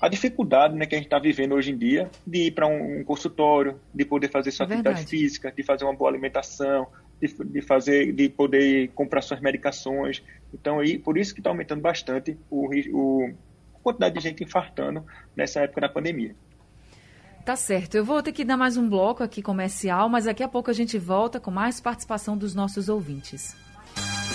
a 0.00 0.08
dificuldade 0.08 0.74
né, 0.74 0.86
que 0.86 0.94
a 0.94 0.98
gente 0.98 1.06
está 1.06 1.18
vivendo 1.18 1.54
hoje 1.54 1.72
em 1.72 1.76
dia 1.76 2.10
de 2.26 2.46
ir 2.46 2.50
para 2.52 2.66
um, 2.66 3.00
um, 3.00 3.04
consultório, 3.04 3.78
de 3.94 4.04
poder 4.04 4.30
fazer 4.30 4.50
sua 4.50 4.64
atividade 4.64 5.04
física, 5.04 5.52
de 5.52 5.62
fazer 5.62 5.84
uma 5.84 5.94
boa 5.94 6.10
alimentação, 6.10 6.86
de, 7.20 7.28
de, 7.44 7.60
fazer, 7.60 8.12
de 8.12 8.28
poder 8.30 8.88
comprar 8.94 9.20
suas 9.20 9.40
medicações. 9.40 10.22
Então, 10.54 10.80
aí, 10.80 10.98
por 10.98 11.18
isso 11.18 11.34
que 11.34 11.40
está 11.40 11.50
aumentando 11.50 11.82
bastante 11.82 12.38
o, 12.48 12.70
o, 12.92 13.34
a 13.74 13.78
quantidade 13.82 14.14
de 14.14 14.20
gente 14.20 14.42
infartando 14.42 15.04
nessa 15.36 15.60
época 15.60 15.82
da 15.82 15.88
pandemia. 15.88 16.34
Tá 17.44 17.56
certo. 17.56 17.94
Eu 17.94 18.04
vou 18.04 18.22
ter 18.22 18.32
que 18.32 18.44
dar 18.44 18.56
mais 18.56 18.76
um 18.78 18.88
bloco 18.88 19.22
aqui 19.22 19.42
comercial, 19.42 20.08
mas 20.08 20.24
daqui 20.24 20.42
a 20.42 20.48
pouco 20.48 20.70
a 20.70 20.74
gente 20.74 20.98
volta 20.98 21.38
com 21.38 21.50
mais 21.50 21.80
participação 21.80 22.38
dos 22.38 22.54
nossos 22.54 22.88
ouvintes. 22.88 23.54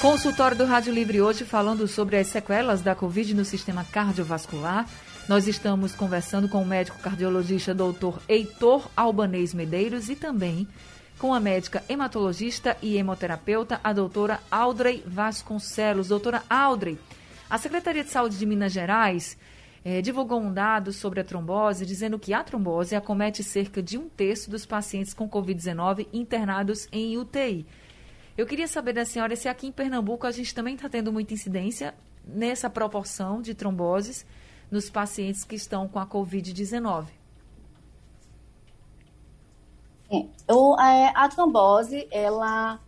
Consultório 0.01 0.57
do 0.57 0.65
Rádio 0.65 0.93
Livre 0.93 1.21
hoje 1.21 1.43
falando 1.43 1.87
sobre 1.87 2.17
as 2.17 2.27
sequelas 2.27 2.81
da 2.81 2.93
Covid 2.93 3.33
no 3.33 3.45
sistema 3.45 3.83
cardiovascular 3.83 4.87
nós 5.27 5.47
estamos 5.47 5.95
conversando 5.95 6.47
com 6.47 6.61
o 6.61 6.65
médico 6.65 6.99
cardiologista 6.99 7.73
doutor 7.73 8.21
Heitor 8.29 8.87
Albanês 8.95 9.55
Medeiros 9.55 10.07
e 10.07 10.15
também 10.15 10.67
com 11.17 11.33
a 11.33 11.39
médica 11.39 11.83
hematologista 11.89 12.77
e 12.79 12.95
hemoterapeuta, 12.95 13.79
a 13.83 13.91
doutora 13.91 14.39
Audrey 14.51 15.03
Vasconcelos. 15.05 16.09
Doutora 16.09 16.43
Audrey, 16.47 16.99
a 17.49 17.57
Secretaria 17.57 18.03
de 18.03 18.11
Saúde 18.11 18.37
de 18.37 18.45
Minas 18.45 18.71
Gerais 18.71 19.35
eh, 19.83 19.99
divulgou 19.99 20.39
um 20.39 20.53
dado 20.53 20.93
sobre 20.93 21.21
a 21.21 21.23
trombose, 21.23 21.87
dizendo 21.87 22.19
que 22.19 22.31
a 22.31 22.43
trombose 22.43 22.95
acomete 22.95 23.43
cerca 23.43 23.81
de 23.81 23.97
um 23.97 24.07
terço 24.07 24.51
dos 24.51 24.63
pacientes 24.63 25.13
com 25.13 25.27
Covid-19 25.27 26.07
internados 26.13 26.87
em 26.91 27.17
UTI. 27.17 27.65
Eu 28.37 28.45
queria 28.45 28.67
saber 28.67 28.93
da 28.93 29.05
senhora 29.05 29.35
se 29.35 29.47
aqui 29.47 29.65
em 29.65 29.71
Pernambuco 29.71 30.27
a 30.27 30.31
gente 30.31 30.53
também 30.53 30.75
está 30.75 30.87
tendo 30.87 31.11
muita 31.11 31.33
incidência 31.33 31.95
nessa 32.27 32.69
proporção 32.69 33.41
de 33.41 33.55
tromboses 33.55 34.23
nos 34.69 34.89
pacientes 34.89 35.43
que 35.43 35.55
estão 35.55 35.87
com 35.87 35.99
a 35.99 36.05
Covid-19? 36.05 37.07
É, 40.11 41.07
a 41.15 41.27
trombose, 41.29 42.07
ela 42.11 42.79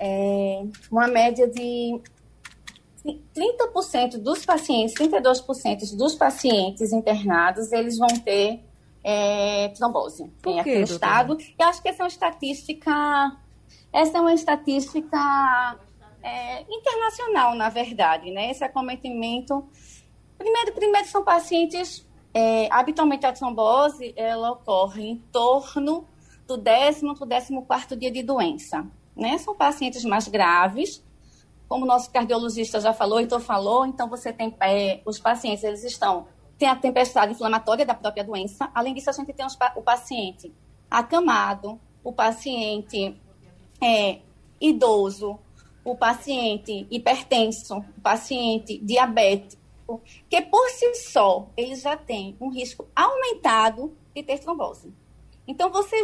é 0.00 0.62
uma 0.90 1.08
média 1.08 1.48
de 1.48 2.00
30% 3.04 4.18
dos 4.18 4.44
pacientes, 4.44 4.94
32% 4.94 5.96
dos 5.96 6.14
pacientes 6.14 6.92
internados, 6.92 7.72
eles 7.72 7.98
vão 7.98 8.08
ter 8.08 8.60
é, 9.02 9.68
trombose. 9.68 10.30
Por 10.40 10.58
aqui 10.58 10.76
no 10.76 10.84
estado. 10.84 11.36
E 11.40 11.62
acho 11.62 11.82
que 11.82 11.88
essa 11.88 12.02
é 12.02 12.04
uma 12.04 12.08
estatística, 12.08 13.36
essa 13.92 14.18
é 14.18 14.20
uma 14.20 14.34
estatística 14.34 15.78
é, 16.22 16.62
internacional, 16.62 17.54
na 17.56 17.68
verdade, 17.68 18.30
né? 18.30 18.50
Esse 18.50 18.62
acometimento 18.62 19.68
Primeiro, 20.42 20.72
primeiro 20.72 21.06
são 21.06 21.22
pacientes, 21.22 22.04
é, 22.34 22.66
habitualmente 22.72 23.24
a 23.24 23.32
trombose, 23.32 24.12
ela 24.16 24.50
ocorre 24.50 25.04
em 25.04 25.16
torno 25.30 26.04
do 26.48 26.56
décimo 26.56 27.14
para 27.14 27.24
o 27.24 27.28
décimo 27.28 27.64
quarto 27.64 27.94
dia 27.94 28.10
de 28.10 28.24
doença. 28.24 28.84
Né? 29.14 29.38
São 29.38 29.54
pacientes 29.54 30.04
mais 30.04 30.26
graves, 30.26 31.00
como 31.68 31.84
o 31.84 31.86
nosso 31.86 32.10
cardiologista 32.10 32.80
já 32.80 32.92
falou, 32.92 33.20
então 33.20 33.38
falou, 33.38 33.86
então 33.86 34.08
você 34.08 34.32
tem 34.32 34.52
é, 34.60 35.00
os 35.06 35.20
pacientes, 35.20 35.62
eles 35.62 35.84
estão, 35.84 36.26
tem 36.58 36.68
a 36.68 36.74
tempestade 36.74 37.34
inflamatória 37.34 37.86
da 37.86 37.94
própria 37.94 38.24
doença, 38.24 38.68
além 38.74 38.94
disso 38.94 39.10
a 39.10 39.12
gente 39.12 39.32
tem 39.32 39.46
os, 39.46 39.56
o 39.76 39.82
paciente 39.82 40.52
acamado, 40.90 41.80
o 42.02 42.12
paciente 42.12 43.16
é, 43.80 44.18
idoso, 44.60 45.38
o 45.84 45.96
paciente 45.96 46.84
hipertenso, 46.90 47.76
o 47.96 48.00
paciente 48.00 48.78
diabético, 48.78 49.61
que 50.28 50.40
por 50.42 50.68
si 50.70 50.94
só 50.94 51.48
ele 51.56 51.74
já 51.74 51.96
tem 51.96 52.36
um 52.40 52.48
risco 52.48 52.88
aumentado 52.94 53.96
de 54.14 54.22
ter 54.22 54.38
trombose. 54.38 54.92
Então 55.46 55.70
você 55.70 56.02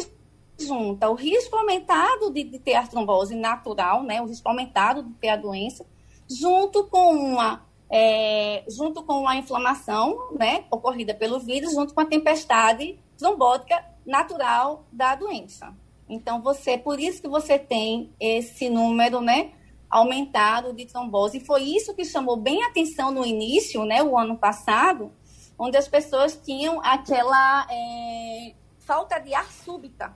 junta 0.59 1.09
o 1.09 1.15
risco 1.15 1.57
aumentado 1.57 2.31
de, 2.31 2.45
de 2.45 2.59
ter 2.59 2.75
a 2.75 2.87
trombose 2.87 3.35
natural, 3.35 4.03
né, 4.03 4.21
o 4.21 4.27
risco 4.27 4.49
aumentado 4.49 5.03
de 5.03 5.13
ter 5.15 5.29
a 5.29 5.37
doença, 5.37 5.87
junto 6.29 6.85
com 6.85 7.15
uma 7.15 7.67
é, 7.91 8.65
junto 8.69 9.03
com 9.03 9.27
a 9.27 9.37
inflamação, 9.37 10.31
né, 10.39 10.65
ocorrida 10.71 11.15
pelo 11.15 11.41
vírus, 11.41 11.73
junto 11.73 11.95
com 11.95 12.01
a 12.01 12.07
tempestade 12.07 12.99
trombótica 13.17 13.83
natural 14.05 14.85
da 14.93 15.15
doença. 15.15 15.75
Então 16.09 16.43
você, 16.43 16.77
por 16.77 17.01
isso 17.01 17.23
que 17.23 17.29
você 17.29 17.59
tem 17.59 18.13
esse 18.21 18.69
número, 18.69 19.21
né, 19.21 19.53
aumentado 19.91 20.73
de 20.73 20.87
trombose. 20.87 21.39
E 21.39 21.45
foi 21.45 21.63
isso 21.63 21.95
que 21.95 22.05
chamou 22.05 22.37
bem 22.37 22.63
atenção 22.65 23.11
no 23.11 23.25
início, 23.25 23.85
né, 23.85 24.03
o 24.03 24.19
ano 24.19 24.37
passado, 24.37 25.13
onde 25.59 25.77
as 25.77 25.89
pessoas 25.89 26.37
tinham 26.37 26.81
aquela 26.85 27.67
é, 27.71 28.55
falta 28.79 29.19
de 29.19 29.35
ar 29.35 29.51
súbita. 29.51 30.15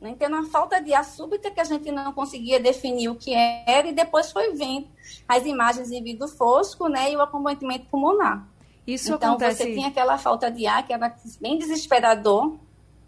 Né? 0.00 0.10
Então, 0.10 0.28
uma 0.28 0.46
falta 0.50 0.80
de 0.80 0.92
ar 0.92 1.04
súbita 1.04 1.50
que 1.50 1.60
a 1.60 1.64
gente 1.64 1.90
não 1.90 2.12
conseguia 2.12 2.60
definir 2.60 3.08
o 3.08 3.14
que 3.14 3.32
era, 3.32 3.88
e 3.88 3.92
depois 3.92 4.30
foi 4.30 4.52
vendo 4.52 4.88
as 5.26 5.46
imagens 5.46 5.90
em 5.90 6.02
vidro 6.02 6.28
fosco 6.28 6.88
né, 6.88 7.10
e 7.12 7.16
o 7.16 7.22
acometimento 7.22 7.86
pulmonar. 7.86 8.46
Isso 8.86 9.14
então, 9.14 9.30
acontece... 9.30 9.62
você 9.64 9.72
tinha 9.72 9.88
aquela 9.88 10.18
falta 10.18 10.50
de 10.50 10.66
ar 10.66 10.86
que 10.86 10.92
era 10.92 11.16
bem 11.40 11.56
desesperador. 11.58 12.58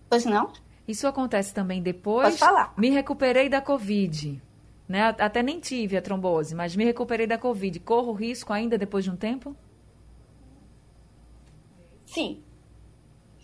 Pois 0.09 0.25
não? 0.25 0.51
Isso 0.89 1.07
acontece 1.07 1.53
também 1.53 1.83
depois. 1.83 2.29
Pode 2.29 2.39
falar. 2.39 2.73
Me 2.77 2.91
recuperei 2.91 3.49
da 3.49 3.61
Covid. 3.61 4.41
Né? 4.89 5.03
Até 5.19 5.43
nem 5.43 5.59
tive 5.59 5.97
a 5.97 6.03
trombose, 6.03 6.55
mas 6.55 6.77
me 6.77 6.85
recuperei 6.85 7.27
da 7.27 7.37
Covid. 7.37 7.81
Corro 7.81 8.13
risco 8.13 8.53
ainda 8.53 8.79
depois 8.79 9.05
de 9.05 9.11
um 9.11 9.17
tempo? 9.17 9.57
Sim. 12.05 12.43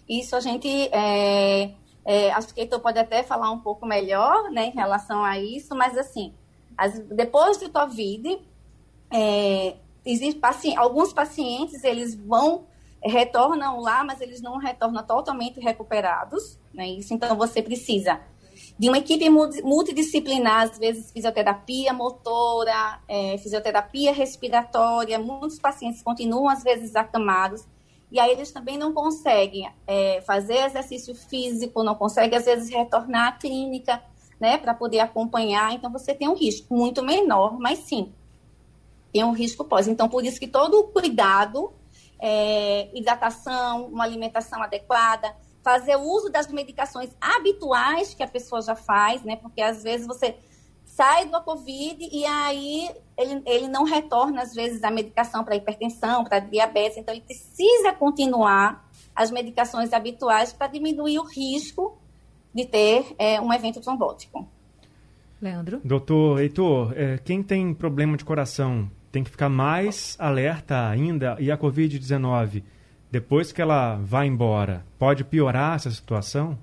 Isso 0.08 0.36
a 0.36 0.40
gente. 0.40 0.68
É, 0.92 1.72
é, 2.04 2.30
acho 2.32 2.54
que 2.54 2.60
Heitor 2.60 2.80
pode 2.80 2.98
até 2.98 3.22
falar 3.22 3.50
um 3.50 3.58
pouco 3.58 3.86
melhor 3.86 4.50
né, 4.50 4.66
em 4.66 4.70
relação 4.70 5.24
a 5.24 5.38
isso, 5.38 5.74
mas 5.74 5.96
assim, 5.96 6.32
as, 6.76 6.98
depois 7.00 7.58
do 7.58 7.70
Covid, 7.70 8.40
é, 9.10 9.76
existe 10.04 10.40
paci 10.40 10.74
alguns 10.76 11.12
pacientes 11.12 11.84
eles 11.84 12.14
vão 12.14 12.66
retornam 13.04 13.80
lá, 13.80 14.04
mas 14.04 14.20
eles 14.20 14.40
não 14.40 14.58
retornam 14.58 15.04
totalmente 15.04 15.58
recuperados, 15.58 16.58
né? 16.72 16.86
Isso 16.86 17.12
então 17.12 17.36
você 17.36 17.60
precisa 17.60 18.20
de 18.78 18.88
uma 18.88 18.98
equipe 18.98 19.28
multidisciplinar, 19.28 20.62
às 20.62 20.78
vezes 20.78 21.12
fisioterapia 21.12 21.92
motora, 21.92 23.00
é, 23.06 23.38
fisioterapia 23.38 24.12
respiratória. 24.12 25.18
Muitos 25.18 25.58
pacientes 25.58 26.02
continuam, 26.02 26.48
às 26.48 26.62
vezes, 26.62 26.96
acamados. 26.96 27.64
E 28.10 28.18
aí 28.18 28.32
eles 28.32 28.50
também 28.52 28.76
não 28.76 28.92
conseguem 28.92 29.70
é, 29.86 30.20
fazer 30.22 30.66
exercício 30.66 31.14
físico, 31.14 31.82
não 31.82 31.94
conseguem, 31.94 32.38
às 32.38 32.44
vezes, 32.44 32.70
retornar 32.70 33.28
à 33.28 33.32
clínica, 33.32 34.02
né, 34.40 34.58
para 34.58 34.74
poder 34.74 34.98
acompanhar. 34.98 35.72
Então, 35.72 35.90
você 35.90 36.14
tem 36.14 36.28
um 36.28 36.34
risco 36.34 36.74
muito 36.74 37.02
menor, 37.02 37.58
mas 37.58 37.78
sim, 37.80 38.12
tem 39.12 39.22
um 39.22 39.32
risco 39.32 39.64
pós. 39.64 39.86
Então, 39.86 40.08
por 40.08 40.24
isso 40.24 40.40
que 40.40 40.48
todo 40.48 40.80
o 40.80 40.88
cuidado, 40.88 41.72
é, 42.20 42.88
hidratação, 42.92 43.86
uma 43.86 44.04
alimentação 44.04 44.62
adequada, 44.62 45.34
fazer 45.62 45.96
uso 45.96 46.30
das 46.30 46.48
medicações 46.48 47.10
habituais 47.20 48.14
que 48.14 48.22
a 48.22 48.28
pessoa 48.28 48.60
já 48.60 48.74
faz, 48.74 49.22
né? 49.22 49.36
Porque 49.36 49.60
às 49.60 49.82
vezes 49.82 50.06
você 50.06 50.36
sai 50.84 51.26
do 51.26 51.40
Covid 51.42 52.08
e 52.12 52.24
aí 52.26 52.90
ele, 53.16 53.42
ele 53.46 53.68
não 53.68 53.84
retorna, 53.84 54.42
às 54.42 54.54
vezes, 54.54 54.82
a 54.84 54.90
medicação 54.90 55.42
para 55.44 55.56
hipertensão, 55.56 56.24
para 56.24 56.38
diabetes. 56.38 56.98
Então, 56.98 57.14
ele 57.14 57.24
precisa 57.24 57.92
continuar 57.92 58.88
as 59.14 59.30
medicações 59.30 59.92
habituais 59.92 60.52
para 60.52 60.66
diminuir 60.66 61.18
o 61.18 61.24
risco 61.24 61.98
de 62.54 62.66
ter 62.66 63.14
é, 63.18 63.40
um 63.40 63.52
evento 63.52 63.80
trombótico. 63.80 64.46
Leandro? 65.40 65.80
Doutor 65.82 66.40
Heitor, 66.40 66.92
é, 66.94 67.18
quem 67.18 67.42
tem 67.42 67.72
problema 67.74 68.16
de 68.16 68.24
coração 68.24 68.90
tem 69.10 69.24
que 69.24 69.30
ficar 69.30 69.48
mais 69.48 70.16
alerta 70.18 70.88
ainda 70.88 71.36
e 71.38 71.50
a 71.50 71.58
Covid-19 71.58 72.62
depois 73.12 73.52
que 73.52 73.60
ela 73.60 73.96
vai 73.96 74.26
embora, 74.26 74.82
pode 74.98 75.22
piorar 75.22 75.76
essa 75.76 75.90
situação? 75.90 76.58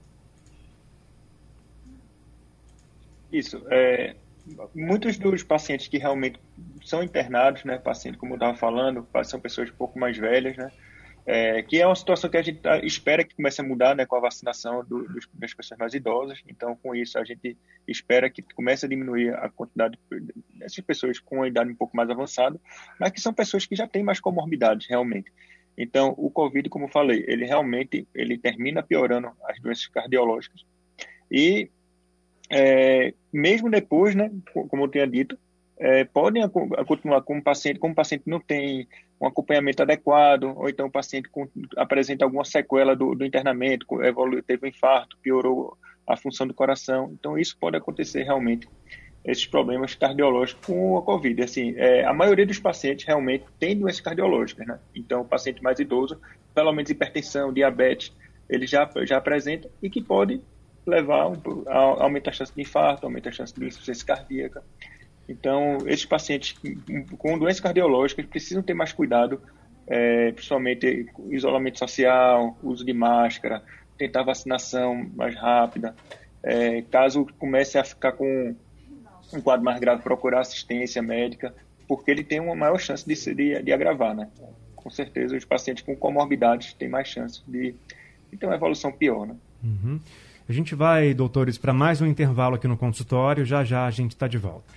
Isso. 3.31 3.63
É, 3.69 4.15
muitos 4.73 5.19
dos 5.19 5.43
pacientes 5.43 5.87
que 5.87 5.99
realmente 5.99 6.39
são 6.83 7.03
internados, 7.03 7.63
né, 7.63 7.77
pacientes, 7.77 8.19
como 8.19 8.33
eu 8.33 8.37
estava 8.37 8.57
falando, 8.57 9.07
são 9.25 9.39
pessoas 9.39 9.69
um 9.69 9.75
pouco 9.75 9.99
mais 9.99 10.17
velhas, 10.17 10.57
né, 10.57 10.71
é, 11.23 11.61
que 11.61 11.79
é 11.79 11.85
uma 11.85 11.95
situação 11.95 12.27
que 12.27 12.37
a 12.37 12.41
gente 12.41 12.59
espera 12.81 13.23
que 13.23 13.35
comece 13.35 13.61
a 13.61 13.63
mudar 13.63 13.95
né, 13.95 14.07
com 14.07 14.15
a 14.15 14.19
vacinação 14.19 14.83
do, 14.83 15.07
dos, 15.07 15.29
das 15.31 15.53
pessoas 15.53 15.77
mais 15.77 15.93
idosas. 15.93 16.41
Então, 16.47 16.75
com 16.77 16.95
isso, 16.95 17.19
a 17.19 17.23
gente 17.23 17.55
espera 17.87 18.27
que 18.27 18.41
comece 18.41 18.87
a 18.87 18.89
diminuir 18.89 19.35
a 19.35 19.49
quantidade 19.49 19.99
dessas 20.55 20.79
pessoas 20.79 21.19
com 21.19 21.43
a 21.43 21.47
idade 21.47 21.69
um 21.69 21.75
pouco 21.75 21.95
mais 21.95 22.09
avançada, 22.09 22.59
mas 22.99 23.11
que 23.11 23.21
são 23.21 23.31
pessoas 23.31 23.67
que 23.67 23.75
já 23.75 23.85
têm 23.85 24.01
mais 24.01 24.19
comorbidades, 24.19 24.87
realmente. 24.87 25.31
Então, 25.81 26.13
o 26.17 26.29
COVID, 26.29 26.67
como 26.67 26.89
falei, 26.89 27.23
ele 27.25 27.45
realmente 27.45 28.05
ele 28.13 28.37
termina 28.37 28.83
piorando 28.83 29.31
as 29.45 29.57
doenças 29.61 29.87
cardiológicas. 29.87 30.65
E 31.31 31.69
é, 32.49 33.13
mesmo 33.31 33.69
depois, 33.69 34.13
né, 34.13 34.29
como 34.51 34.83
eu 34.83 34.89
tinha 34.89 35.07
dito, 35.07 35.39
é, 35.77 36.03
podem 36.03 36.43
continuar 36.85 37.21
com 37.21 37.37
o 37.37 37.41
paciente, 37.41 37.79
como 37.79 37.93
o 37.93 37.95
paciente 37.95 38.23
não 38.25 38.41
tem 38.41 38.89
um 39.21 39.25
acompanhamento 39.25 39.81
adequado, 39.81 40.53
ou 40.57 40.67
então 40.67 40.87
o 40.87 40.91
paciente 40.91 41.29
com, 41.29 41.47
apresenta 41.77 42.25
alguma 42.25 42.43
sequela 42.43 42.93
do, 42.93 43.15
do 43.15 43.25
internamento, 43.25 43.85
teve 44.45 44.65
um 44.65 44.69
infarto, 44.69 45.17
piorou 45.21 45.77
a 46.05 46.17
função 46.17 46.45
do 46.45 46.53
coração. 46.53 47.15
Então, 47.17 47.37
isso 47.37 47.55
pode 47.57 47.77
acontecer 47.77 48.23
realmente 48.23 48.67
esses 49.29 49.45
problemas 49.45 49.93
cardiológicos 49.93 50.65
com 50.65 50.97
a 50.97 51.01
Covid. 51.01 51.43
Assim, 51.43 51.73
é, 51.77 52.03
a 52.03 52.13
maioria 52.13 52.45
dos 52.45 52.59
pacientes 52.59 53.05
realmente 53.05 53.45
tem 53.59 53.77
doenças 53.77 54.01
cardiológicas, 54.01 54.65
né? 54.65 54.79
Então, 54.95 55.21
o 55.21 55.25
paciente 55.25 55.61
mais 55.61 55.79
idoso, 55.79 56.19
pelo 56.53 56.71
menos 56.73 56.89
hipertensão, 56.89 57.53
diabetes, 57.53 58.11
ele 58.49 58.65
já, 58.65 58.89
já 59.03 59.17
apresenta 59.17 59.69
e 59.83 59.89
que 59.89 60.01
pode 60.01 60.41
levar 60.85 61.31
a, 61.67 61.71
a 61.71 62.03
aumentar 62.03 62.31
a 62.31 62.33
chance 62.33 62.53
de 62.53 62.61
infarto, 62.61 63.05
aumenta 63.05 63.29
a 63.29 63.31
chance 63.31 63.53
de 63.53 63.65
insuficiência 63.67 64.05
cardíaca. 64.05 64.63
Então, 65.27 65.77
esses 65.85 66.05
pacientes 66.05 66.55
com 67.19 67.37
doenças 67.37 67.59
cardiológicas 67.59 68.25
precisam 68.25 68.63
ter 68.63 68.73
mais 68.73 68.91
cuidado, 68.91 69.39
é, 69.85 70.31
principalmente 70.31 71.05
isolamento 71.29 71.77
social, 71.77 72.57
uso 72.63 72.83
de 72.83 72.93
máscara, 72.93 73.61
tentar 73.95 74.23
vacinação 74.23 75.07
mais 75.15 75.35
rápida. 75.35 75.95
É, 76.41 76.81
caso 76.83 77.27
comece 77.37 77.77
a 77.77 77.83
ficar 77.83 78.13
com 78.13 78.55
um 79.33 79.41
quadro 79.41 79.63
mais 79.63 79.79
grave, 79.79 80.01
procurar 80.01 80.41
assistência 80.41 81.01
médica, 81.01 81.53
porque 81.87 82.09
ele 82.11 82.23
tem 82.23 82.39
uma 82.39 82.55
maior 82.55 82.79
chance 82.79 83.05
de, 83.07 83.35
de, 83.35 83.63
de 83.63 83.71
agravar, 83.71 84.15
né? 84.15 84.27
Com 84.75 84.89
certeza, 84.89 85.35
os 85.35 85.45
pacientes 85.45 85.83
com 85.83 85.95
comorbidades 85.95 86.73
têm 86.73 86.89
mais 86.89 87.07
chance 87.07 87.41
de, 87.47 87.75
de 88.31 88.37
ter 88.37 88.45
uma 88.45 88.55
evolução 88.55 88.91
pior, 88.91 89.27
né? 89.27 89.35
Uhum. 89.63 89.99
A 90.47 90.53
gente 90.53 90.73
vai, 90.73 91.13
doutores, 91.13 91.57
para 91.57 91.73
mais 91.73 92.01
um 92.01 92.07
intervalo 92.07 92.55
aqui 92.55 92.67
no 92.67 92.75
consultório. 92.75 93.45
Já 93.45 93.63
já 93.63 93.85
a 93.85 93.91
gente 93.91 94.11
está 94.11 94.27
de 94.27 94.37
volta. 94.37 94.73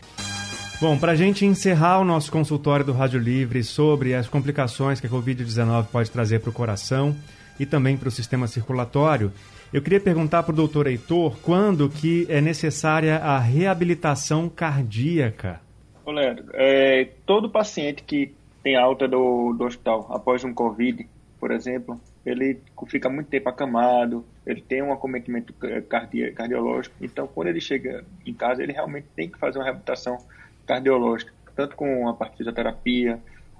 Bom, 0.82 0.98
para 0.98 1.12
a 1.12 1.14
gente 1.14 1.46
encerrar 1.46 2.00
o 2.00 2.04
nosso 2.04 2.30
consultório 2.30 2.84
do 2.84 2.92
Rádio 2.92 3.20
Livre 3.20 3.62
sobre 3.62 4.14
as 4.14 4.28
complicações 4.28 5.00
que 5.00 5.06
a 5.06 5.10
Covid-19 5.10 5.86
pode 5.86 6.10
trazer 6.10 6.40
para 6.40 6.50
o 6.50 6.52
coração 6.52 7.16
e 7.58 7.64
também 7.64 7.96
para 7.96 8.08
o 8.08 8.10
sistema 8.10 8.48
circulatório, 8.48 9.32
eu 9.72 9.80
queria 9.80 10.00
perguntar 10.00 10.42
para 10.42 10.52
o 10.52 10.56
doutor 10.56 10.86
Heitor 10.86 11.38
quando 11.40 11.88
que 11.88 12.26
é 12.28 12.40
necessária 12.40 13.16
a 13.16 13.38
reabilitação 13.38 14.48
cardíaca. 14.48 15.60
Ô 16.04 16.10
Leandro, 16.10 16.44
é, 16.52 17.08
todo 17.24 17.48
paciente 17.48 18.02
que 18.02 18.34
tem 18.62 18.76
alta 18.76 19.08
do, 19.08 19.54
do 19.54 19.64
hospital 19.64 20.06
após 20.10 20.44
um 20.44 20.52
Covid, 20.52 21.08
por 21.40 21.50
exemplo, 21.50 22.00
ele 22.24 22.60
fica 22.86 23.08
muito 23.08 23.28
tempo 23.28 23.48
acamado, 23.48 24.24
ele 24.46 24.60
tem 24.60 24.82
um 24.82 24.92
acometimento 24.92 25.54
cardi 25.88 26.30
cardiológico, 26.32 26.94
então 27.00 27.26
quando 27.26 27.48
ele 27.48 27.60
chega 27.60 28.04
em 28.26 28.34
casa, 28.34 28.62
ele 28.62 28.72
realmente 28.72 29.06
tem 29.16 29.28
que 29.28 29.38
fazer 29.38 29.58
uma 29.58 29.64
reabilitação 29.64 30.18
cardiológica, 30.66 31.32
tanto 31.56 31.74
com 31.76 32.08
a 32.08 32.14
parte 32.14 32.32
de 32.32 32.38
fisioterapia, 32.38 33.18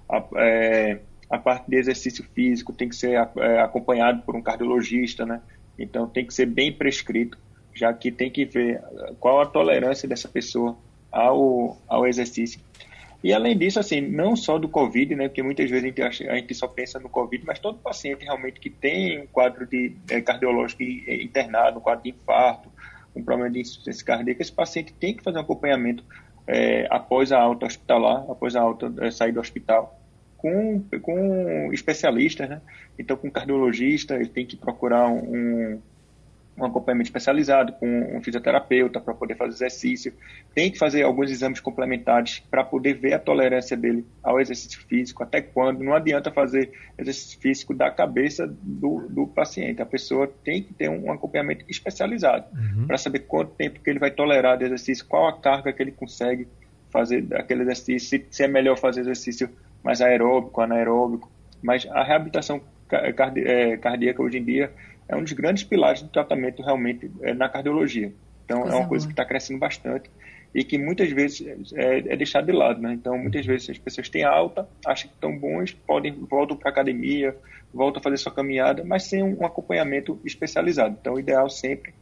a, 0.08 0.22
é, 0.36 1.00
a 1.30 1.38
parte 1.38 1.70
de 1.70 1.76
exercício 1.76 2.22
físico 2.34 2.72
tem 2.72 2.88
que 2.88 2.96
ser 2.96 3.12
é, 3.38 3.60
acompanhado 3.60 4.22
por 4.22 4.36
um 4.36 4.42
cardiologista, 4.42 5.24
né? 5.24 5.40
Então 5.78 6.06
tem 6.06 6.26
que 6.26 6.34
ser 6.34 6.46
bem 6.46 6.72
prescrito, 6.72 7.38
já 7.74 7.92
que 7.92 8.10
tem 8.10 8.30
que 8.30 8.44
ver 8.44 8.80
qual 9.18 9.40
a 9.40 9.46
tolerância 9.46 10.08
dessa 10.08 10.28
pessoa 10.28 10.76
ao, 11.10 11.78
ao 11.88 12.06
exercício. 12.06 12.60
E 13.22 13.32
além 13.32 13.56
disso, 13.56 13.78
assim, 13.78 14.00
não 14.00 14.34
só 14.34 14.58
do 14.58 14.68
Covid, 14.68 15.14
né, 15.14 15.28
porque 15.28 15.42
muitas 15.42 15.70
vezes 15.70 15.84
a 15.84 15.86
gente, 15.86 16.02
acha, 16.02 16.30
a 16.30 16.34
gente 16.34 16.54
só 16.54 16.66
pensa 16.66 16.98
no 16.98 17.08
Covid, 17.08 17.44
mas 17.46 17.60
todo 17.60 17.78
paciente 17.78 18.24
realmente 18.24 18.58
que 18.58 18.68
tem 18.68 19.20
um 19.20 19.26
quadro 19.26 19.64
de 19.64 19.94
é, 20.10 20.20
cardiológico 20.20 20.82
internado, 20.82 21.78
um 21.78 21.82
quadro 21.82 22.02
de 22.02 22.10
infarto, 22.10 22.68
um 23.14 23.22
problema 23.22 23.50
de 23.50 23.60
insuficiência 23.60 24.04
cardíaca, 24.04 24.42
esse 24.42 24.52
paciente 24.52 24.92
tem 24.92 25.14
que 25.14 25.22
fazer 25.22 25.38
um 25.38 25.42
acompanhamento 25.42 26.04
é, 26.48 26.88
após 26.90 27.30
a 27.30 27.40
alta 27.40 27.66
hospitalar, 27.66 28.24
após 28.28 28.56
a 28.56 28.60
alta 28.60 28.92
é, 29.00 29.10
sair 29.12 29.30
do 29.30 29.38
hospital, 29.38 30.01
com, 30.42 30.84
com 31.00 31.72
especialistas, 31.72 32.48
né? 32.48 32.60
Então, 32.98 33.16
com 33.16 33.30
cardiologista, 33.30 34.16
ele 34.16 34.28
tem 34.28 34.44
que 34.44 34.56
procurar 34.56 35.08
um, 35.08 35.80
um 36.58 36.64
acompanhamento 36.64 37.08
especializado 37.08 37.72
com 37.74 38.16
um 38.16 38.20
fisioterapeuta 38.20 39.00
para 39.00 39.14
poder 39.14 39.36
fazer 39.36 39.52
exercício. 39.52 40.12
Tem 40.52 40.68
que 40.68 40.78
fazer 40.78 41.04
alguns 41.04 41.30
exames 41.30 41.60
complementares 41.60 42.40
para 42.50 42.64
poder 42.64 42.94
ver 42.94 43.14
a 43.14 43.20
tolerância 43.20 43.76
dele 43.76 44.04
ao 44.20 44.40
exercício 44.40 44.80
físico, 44.80 45.22
até 45.22 45.40
quando. 45.40 45.84
Não 45.84 45.94
adianta 45.94 46.32
fazer 46.32 46.72
exercício 46.98 47.38
físico 47.38 47.72
da 47.72 47.88
cabeça 47.88 48.44
do, 48.46 49.06
do 49.08 49.28
paciente. 49.28 49.80
A 49.80 49.86
pessoa 49.86 50.26
tem 50.42 50.60
que 50.60 50.74
ter 50.74 50.90
um 50.90 51.12
acompanhamento 51.12 51.64
especializado 51.68 52.46
uhum. 52.52 52.88
para 52.88 52.98
saber 52.98 53.20
quanto 53.20 53.52
tempo 53.52 53.78
que 53.78 53.88
ele 53.88 54.00
vai 54.00 54.10
tolerar 54.10 54.58
de 54.58 54.64
exercício, 54.64 55.06
qual 55.06 55.28
a 55.28 55.40
carga 55.40 55.72
que 55.72 55.80
ele 55.80 55.92
consegue 55.92 56.48
fazer 56.90 57.26
aquele 57.34 57.62
exercício, 57.62 58.08
se, 58.08 58.26
se 58.28 58.42
é 58.42 58.48
melhor 58.48 58.76
fazer 58.76 59.00
exercício 59.00 59.48
mais 59.82 60.00
aeróbico, 60.00 60.60
anaeróbico. 60.60 61.30
Mas 61.62 61.86
a 61.86 62.02
reabilitação 62.02 62.60
é, 62.90 63.76
cardíaca 63.76 64.22
hoje 64.22 64.38
em 64.38 64.44
dia 64.44 64.72
é 65.08 65.16
um 65.16 65.22
dos 65.22 65.32
grandes 65.32 65.64
pilares 65.64 66.02
do 66.02 66.08
tratamento 66.08 66.62
realmente 66.62 67.10
é, 67.22 67.34
na 67.34 67.48
cardiologia. 67.48 68.12
Então 68.44 68.62
coisa 68.62 68.76
é 68.76 68.78
uma 68.78 68.88
coisa 68.88 69.06
que 69.06 69.12
está 69.12 69.24
crescendo 69.24 69.58
bastante 69.58 70.10
e 70.54 70.62
que 70.64 70.76
muitas 70.76 71.10
vezes 71.10 71.72
é, 71.74 71.98
é 71.98 72.16
deixado 72.16 72.46
de 72.46 72.52
lado, 72.52 72.80
né? 72.80 72.92
Então 72.92 73.16
muitas 73.16 73.46
vezes 73.46 73.70
as 73.70 73.78
pessoas 73.78 74.08
têm 74.08 74.24
alta, 74.24 74.68
acham 74.84 75.08
que 75.08 75.14
estão 75.14 75.36
bons, 75.36 75.72
podem 75.72 76.12
voltam 76.12 76.56
para 76.56 76.70
academia, 76.70 77.34
voltam 77.72 78.00
a 78.00 78.02
fazer 78.02 78.18
sua 78.18 78.32
caminhada, 78.32 78.84
mas 78.84 79.04
sem 79.04 79.22
um 79.22 79.44
acompanhamento 79.46 80.20
especializado. 80.24 80.96
Então 81.00 81.14
o 81.14 81.20
ideal 81.20 81.48
sempre 81.48 81.94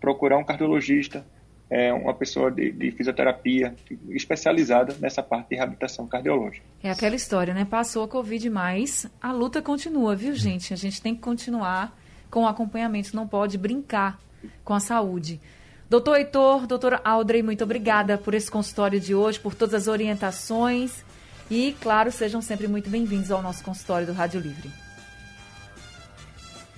procurar 0.00 0.38
um 0.38 0.44
cardiologista, 0.44 1.24
é 1.70 1.92
uma 1.92 2.12
pessoa 2.12 2.50
de, 2.50 2.72
de, 2.72 2.90
fisioterapia 2.90 3.74
especializada 4.08 4.96
nessa 4.98 5.22
parte 5.22 5.50
de 5.50 5.56
reabilitação 5.56 6.04
cardiológica. 6.06 6.66
É 6.82 6.90
aquela 6.90 7.14
história, 7.14 7.54
né? 7.54 7.64
Passou 7.64 8.02
a 8.02 8.08
Covid, 8.08 8.50
mas 8.50 9.06
a 9.22 9.30
luta 9.30 9.62
continua, 9.62 10.16
viu, 10.16 10.34
gente? 10.34 10.74
A 10.74 10.76
gente 10.76 11.00
tem 11.00 11.14
que 11.14 11.20
continuar 11.20 11.96
com 12.28 12.42
o 12.42 12.48
acompanhamento, 12.48 13.14
não 13.14 13.26
pode 13.26 13.56
brincar 13.56 14.18
com 14.64 14.74
a 14.74 14.80
saúde. 14.80 15.40
Doutor 15.88 16.16
Heitor, 16.16 16.66
doutora 16.66 17.00
Audrey, 17.04 17.42
muito 17.42 17.62
obrigada 17.62 18.18
por 18.18 18.34
esse 18.34 18.50
consultório 18.50 18.98
de 18.98 19.14
hoje, 19.14 19.38
por 19.38 19.54
todas 19.54 19.74
as 19.74 19.88
orientações 19.88 21.04
e, 21.48 21.76
claro, 21.80 22.10
sejam 22.10 22.42
sempre 22.42 22.68
muito 22.68 22.90
bem-vindos 22.90 23.30
ao 23.30 23.42
nosso 23.42 23.62
consultório 23.62 24.06
do 24.06 24.12
Rádio 24.12 24.40
Livre. 24.40 24.70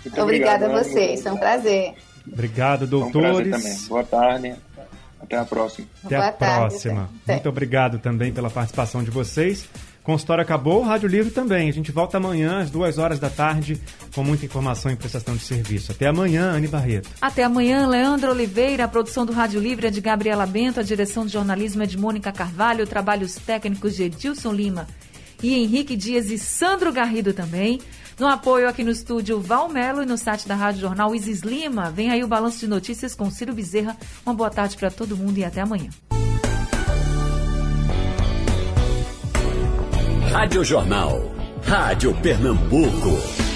Muito 0.04 0.20
Obrigada 0.20 0.66
a 0.66 0.82
vocês, 0.82 1.24
é 1.24 1.32
um 1.32 1.36
prazer. 1.36 1.94
Obrigado, 2.30 2.86
doutores. 2.86 3.48
Um 3.48 3.50
também. 3.50 3.78
Boa 3.88 4.04
tarde. 4.04 4.54
Até 5.20 5.36
a 5.36 5.44
próxima. 5.44 5.86
Até 6.04 6.16
Boa 6.16 6.28
a 6.28 6.32
tarde, 6.32 6.56
próxima. 6.56 7.10
Até. 7.22 7.32
Muito 7.34 7.48
obrigado 7.48 7.98
também 7.98 8.32
pela 8.32 8.50
participação 8.50 9.02
de 9.04 9.10
vocês. 9.10 9.68
Consultório 10.02 10.42
acabou, 10.42 10.82
Rádio 10.82 11.08
Livre 11.08 11.30
também. 11.30 11.68
A 11.68 11.72
gente 11.72 11.92
volta 11.92 12.16
amanhã 12.16 12.58
às 12.58 12.70
duas 12.70 12.98
horas 12.98 13.20
da 13.20 13.30
tarde 13.30 13.80
com 14.12 14.24
muita 14.24 14.44
informação 14.44 14.90
e 14.90 14.96
prestação 14.96 15.36
de 15.36 15.44
serviço. 15.44 15.92
Até 15.92 16.08
amanhã, 16.08 16.50
Anne 16.50 16.66
Barreto. 16.66 17.08
Até 17.20 17.44
amanhã, 17.44 17.86
Leandro 17.86 18.32
Oliveira. 18.32 18.84
A 18.84 18.88
produção 18.88 19.24
do 19.24 19.32
Rádio 19.32 19.60
Livre 19.60 19.86
é 19.86 19.90
de 19.90 20.00
Gabriela 20.00 20.44
Bento, 20.44 20.80
a 20.80 20.82
direção 20.82 21.24
de 21.24 21.32
jornalismo 21.32 21.84
é 21.84 21.86
de 21.86 21.96
Mônica 21.96 22.32
Carvalho, 22.32 22.84
trabalhos 22.84 23.36
técnicos 23.36 23.94
de 23.94 24.02
Edilson 24.02 24.52
Lima 24.52 24.88
e 25.42 25.54
Henrique 25.54 25.96
Dias 25.96 26.30
e 26.30 26.38
Sandro 26.38 26.92
Garrido 26.92 27.32
também. 27.32 27.80
No 28.18 28.26
apoio 28.26 28.68
aqui 28.68 28.84
no 28.84 28.90
estúdio 28.90 29.40
Valmelo 29.40 30.02
e 30.02 30.06
no 30.06 30.16
site 30.16 30.46
da 30.46 30.54
Rádio 30.54 30.82
Jornal 30.82 31.14
Isis 31.14 31.40
Lima. 31.40 31.90
Vem 31.90 32.10
aí 32.10 32.22
o 32.22 32.28
balanço 32.28 32.60
de 32.60 32.68
notícias 32.68 33.14
com 33.14 33.30
Ciro 33.30 33.52
Bezerra. 33.52 33.96
Uma 34.24 34.34
boa 34.34 34.50
tarde 34.50 34.76
para 34.76 34.90
todo 34.90 35.16
mundo 35.16 35.38
e 35.38 35.44
até 35.44 35.60
amanhã. 35.60 35.90
Rádio 40.30 40.64
Jornal. 40.64 41.32
Rádio 41.62 42.14
Pernambuco. 42.22 43.51